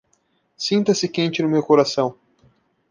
Sinta-se 0.57 1.07
quente 1.11 1.43
no 1.43 1.49
meu 1.49 1.61
coração 1.61 2.17